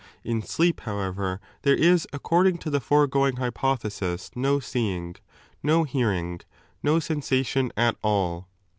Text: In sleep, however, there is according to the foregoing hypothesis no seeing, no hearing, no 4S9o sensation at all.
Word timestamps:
In 0.23 0.41
sleep, 0.41 0.79
however, 0.79 1.39
there 1.61 1.75
is 1.75 2.07
according 2.11 2.57
to 2.57 2.71
the 2.71 2.79
foregoing 2.79 3.35
hypothesis 3.35 4.31
no 4.33 4.59
seeing, 4.59 5.17
no 5.61 5.83
hearing, 5.83 6.41
no 6.81 6.95
4S9o 6.95 7.03
sensation 7.03 7.71
at 7.77 7.95
all. 8.01 8.47